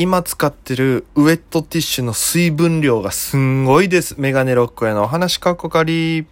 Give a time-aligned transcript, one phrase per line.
[0.00, 4.14] 今使ってるウェットティッシュの水分量がすんごいです。
[4.16, 6.24] メガネロックへのお話かっこかり。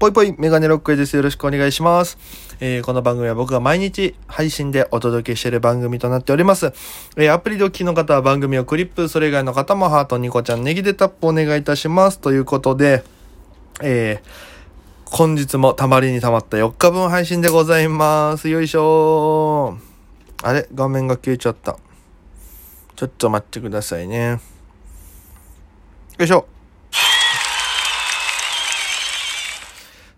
[0.00, 1.14] ぽいぽいメガネロックへです。
[1.14, 2.18] よろしくお願いします。
[2.58, 6.72] えー、この番組は僕が毎日配信でお届けしている番組となっております。
[7.16, 12.18] えー、アプリでお聞きの方は番組をクリップ、それ以外の方もハート、ニコちゃん、ネギでタップお願いいたします。
[12.18, 13.04] ということで、
[13.80, 14.55] えー、
[15.08, 18.48] 本日もたまりにたまった4日分配信でございます。
[18.48, 19.78] よいしょ
[20.42, 20.68] あれ？
[20.74, 21.78] 画面が消えちゃった。
[22.96, 24.40] ちょっと待ってくださいね。
[26.18, 26.46] よいしょ。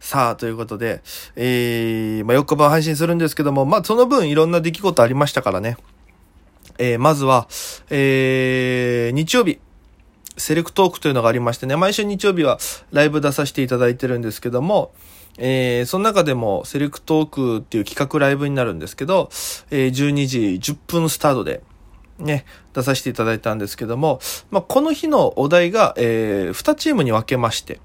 [0.01, 1.03] さあ、ということで、
[1.37, 5.77] えー、まあ、4日分配信するんですけども、まあ、その分いろんな出来事ありましたからね。
[6.79, 7.47] えー、まずは、
[7.91, 9.61] えー、日曜日、
[10.39, 12.59] セレクトークというのがありましてね、毎週日曜日は
[12.93, 14.93] ライブ出させていただいてるんですけども、
[15.39, 19.29] えー、その中でもセレクトークっていう企画ライブになるんですけど、
[19.71, 20.39] えー、12時
[20.73, 21.63] 10分スタートで、
[22.19, 22.45] ね、
[22.75, 27.81] 出させていただいたんですけども、まあ、この日のお題が、えー、2チームに分けまして、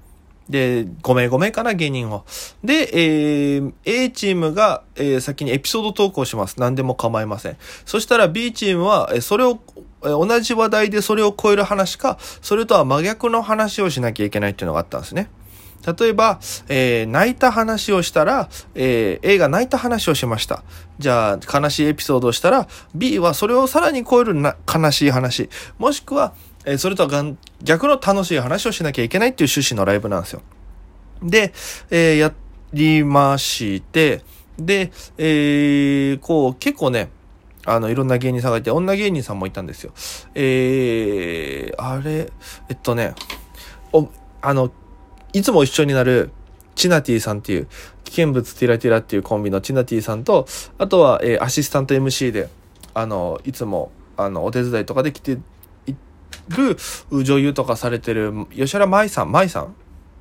[0.48, 2.24] で、5名5名かな、芸人を。
[2.62, 6.60] で、えー、A チームが、えー、先にエピソード投稿します。
[6.60, 7.56] 何でも構いません。
[7.86, 9.58] そしたら B チームは、えーそれを、
[10.04, 15.28] 同じ話題でそれを超える話か、それとは真逆の話をしなきゃいけないっていうのがあったんですね。
[15.98, 20.62] 例えば、えー、泣いた話をしたら、えー、A が泣いた話をしました。
[20.98, 25.50] じゃあ、悲しいエピソードをしたら、B はそれをさらに超えるな悲しい話。
[25.78, 26.32] もしくは、
[26.64, 27.24] えそれとは
[27.62, 30.40] 逆の楽しい話をしなきゃいけないっていう趣旨のライブなんですよ。
[31.22, 31.52] で、
[31.90, 32.32] えー、や
[32.72, 34.22] りまして、
[34.58, 37.10] で、えー、こう、結構ね、
[37.66, 39.92] あの、いろんな芸人さんがいて、女芸人さんもいたんですよ。
[40.34, 42.30] えー、あれ、
[42.68, 43.14] えっとね、
[43.92, 44.08] お、
[44.42, 44.70] あの、
[45.32, 46.30] いつも一緒になる、
[46.74, 47.68] チナティさんっていう、
[48.04, 50.46] 危険物ティラティラっていうコンビのチナティさんと、
[50.78, 52.48] あとは、えー、アシスタント MC で、
[52.92, 55.38] あの、いつも、あの、お手伝いとかで来てい
[56.48, 56.76] る
[57.10, 59.74] 女優とかされてる吉原舞さん、舞さん？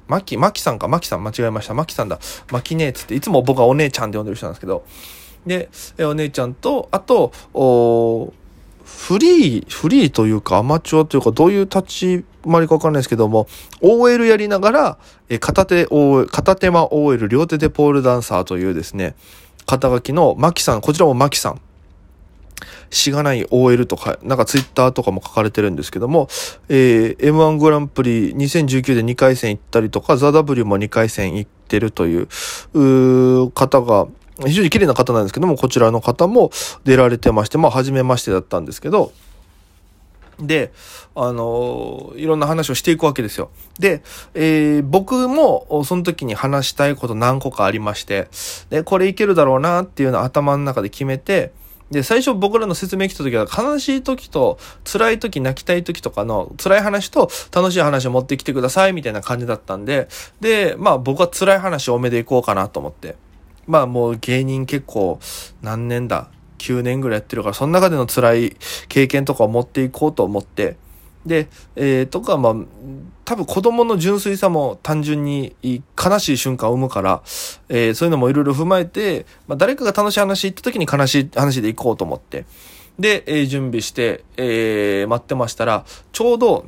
[0.08, 1.24] マキ、マキさんか、マキさん？
[1.24, 1.74] 間違えました。
[1.74, 2.20] マキさんだ。
[2.52, 4.86] マキ姉つって、いつも僕はお姉ちゃんで呼んでる人なんですけど、
[5.46, 13.48] で、お姉ちゃんと、あと、フリー、フリーというかアマチュアというかどういう立ち回りかわかんないですけども、
[13.82, 14.98] OL やりながら、
[15.30, 19.16] え片手 OL、片手間 OL、両手でポールダンサーというですね、
[19.66, 21.62] 肩書きのマキさん、こちらもマキさん。
[22.90, 26.28] しがない OL とか、なんかツイッターとかも書かれてるんですけども、
[26.70, 32.28] えー、M1 グランプリ2019で2回戦行ったりとか、ザ・ W も2回戦行ってるという、
[32.74, 34.08] う方が、
[34.40, 36.52] 非常に綺麗な方なんですけども、こちらの方も
[36.84, 39.12] 出られてまして、まあ、初めましてだったんですけど、
[40.40, 40.72] で、
[41.16, 43.52] あのー、いろんな話をしていくわけですよ。
[43.80, 44.02] で、
[44.34, 48.28] えー、僕もその時に話したいこと何個かありまして、
[48.70, 51.52] で、これいけるだろうなっていうのを頭の中で決めて、
[51.92, 60.08] で、最初僕らの説明来た時は悲しい時と辛い時、泣きたい時とかの辛い話と楽しい話を持ってきてくださいみたいな感じだったんで、
[60.42, 63.16] で、まあ僕は辛い話多めでいこうかなと思って。
[63.68, 65.20] まあもう芸人結構
[65.62, 68.58] 何年だ ?9 年ぐらいやってるから、その中での辛い
[68.88, 70.78] 経験とかを持っていこうと思って、
[71.26, 72.56] で、えー、とか、まあ、
[73.26, 77.22] 多分子供の純粋さも単純に悲しい瞬間を生むから、
[77.70, 82.46] えー、そういうのもいろいろ踏まえて、まあ、誰かが楽しい話行った時に悲しい話で行こうと思って、
[83.00, 86.66] で、えー、準備して、えー、待ってましたら、ちょうど、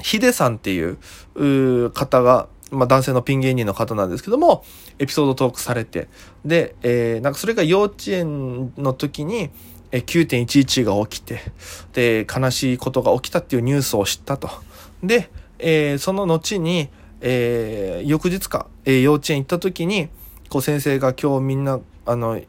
[0.00, 0.98] ヒデさんっていう、
[1.34, 4.64] う方が、まあ、男性のピン芸人の方なんですけども、
[4.98, 6.08] エピソードトークされて、
[6.44, 9.50] で、えー、なんかそれが幼稚園の時に、
[9.92, 11.40] え9.11が起きて、
[11.92, 14.48] で、悲しいことが起きたっていうニュースを知ったと。
[15.02, 16.88] で、えー、その後に、
[17.20, 20.08] えー、翌日か、えー、幼稚園行った時に、
[20.48, 22.40] こう先生が今日みんな、あの、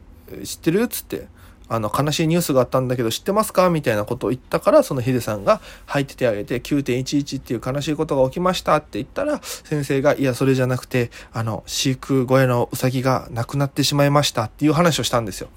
[0.42, 0.88] 知ってる？
[0.88, 1.28] つって、
[1.68, 15.48] あの、悲しいニュースがあったんだけど知ってますかみたいなことを言ったから、そのヒデさんが入っててあげて、9.11っていう悲しいことが起きましたって言ったら、先生が、いや、それじゃなくて、あの、飼育小屋のウサギが亡くなってしまいましたっていう話をしたんですよ。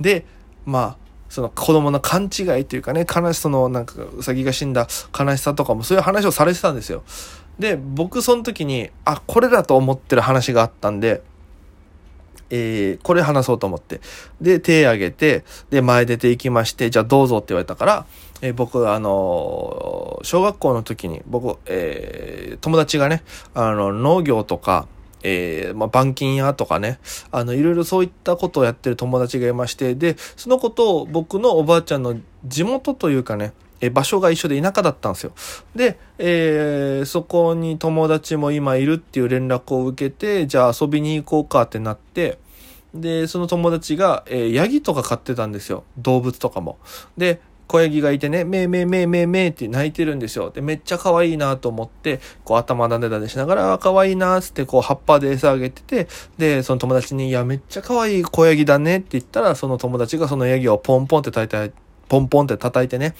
[0.00, 0.24] で、
[0.64, 4.86] まあ、その子供の勘違いというかね、悲しそのなんかうさぎが死んだ
[5.18, 7.02] 悲しさとかもそういう話をされてたんですよ。
[7.58, 11.22] で、僕その時に、あ、これだと思ってる話があったんで、
[12.50, 14.00] えー、これ話そうと思って。
[14.40, 18.06] で、手挙げて、で、前出て行きまして、じゃあどうぞって言われたから、
[18.42, 23.22] えー、僕、あのー、小学校の時に、僕、えー、友達がね、
[23.54, 24.86] あの、農業とか、
[25.22, 27.00] えー、まあ、板金屋とかね、
[27.32, 35.32] あの、いろいろそういったことをやってる友達がいまして、で、そのことを僕のおばあちゃんの地元というかね、え場所が一緒で田舎だったんですよ。
[35.74, 42.38] で、えー、そこに友達も今いるっていう連絡を受けて、じゃあ遊びに行こうかってなって、
[42.94, 45.84] で、その友達が、えー、ヤギとか飼ってたんですよ。
[45.98, 46.78] 動物とかも。
[47.16, 50.50] で、小ヤギがいてね、めいめいめいめいめいって泣いてるんですよ。
[50.50, 56.08] で、めっちゃ可愛いなと思って、こう頭だねだねしながら、可愛いなつってこう葉っぱで餌あげてて、
[56.38, 61.74] で、その友達に、いや、めっちゃ可愛い小ヤギだねって言ったら、その友達がそのヤギをポンポンって叩いて、
[62.08, 63.14] ポンポンって叩いてね、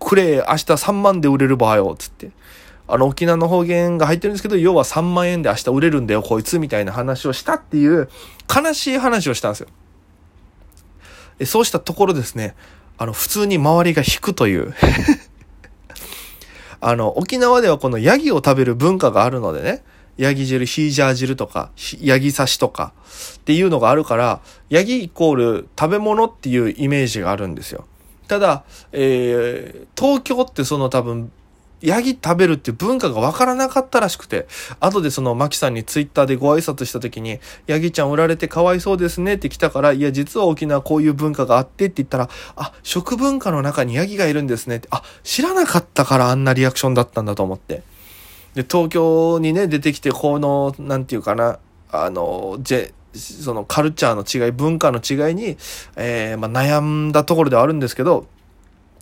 [0.00, 2.30] くれ、明日3万で売れる場合よ、つって。
[2.86, 8.08] あの、沖縄の方言が入ってるんですけど、要は3万円で明日売れるんだよ、こいつ、みたいな話をしたっていう、
[8.54, 9.68] 悲しい話をしたんですよ。
[11.46, 12.54] そうしたところですね、
[12.96, 14.74] あの、普通に周りが引くという
[16.80, 19.84] あの、沖縄ではこのヤギを食べる文化があるのでね、
[20.16, 21.70] ヤギ汁、ヒージャー汁とか、
[22.00, 22.92] ヤギ刺しとか
[23.36, 27.84] っていうのがあるから、ヤギイコール食べ物っていうイメージがあるんですよ。
[28.28, 31.32] ただ、えー、東京ってその多分
[31.80, 34.46] ヤギ食べるって文化がわからなかったらしくて、
[34.80, 47.82] 後でそのマキさんにツイッターでご挨拶した時に、ヤギちゃん売られてかわいそうですねって来たから、いや、実は沖縄こういう文化があってって言ったら、あ、食文化の中にヤギがいるんですねって、あ、知らなかったからあんなリアクションだったんだと思って。
[48.54, 51.60] で、東京にね、出てきて、この、なんていうかな、
[51.92, 55.56] あの、ジェ、そのカルチャーの違い、文化の違いに、
[55.96, 58.26] えー、まあ、悩んだところではあるんですけど、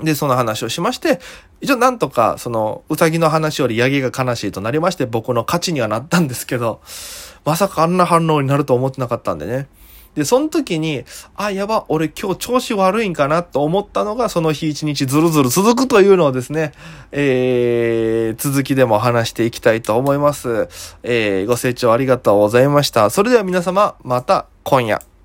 [0.03, 1.21] で、その話をしまして、
[1.61, 6.81] 一応なんとか、その、うさぎの話よりヤギが悲しいとなりまして、僕の勝ちにはなったんですけど、
[7.45, 9.69] まさかあんな反応になると思ってなかったんでね。
[10.17, 11.05] で、その時に、
[11.37, 16.73] あ、やば、俺今日調子悪いんかなと思ったのが、その日一日ずるずる続くというのをですね、
[17.13, 20.69] えー、続きでも話していきたいと思います。
[21.03, 23.11] えー、ご清聴ありがとうございました。
[23.11, 25.16] それでは皆様、また今夜。